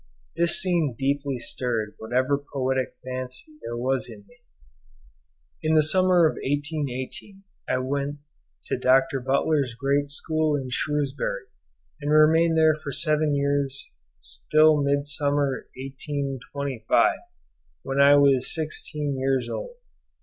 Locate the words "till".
14.49-14.81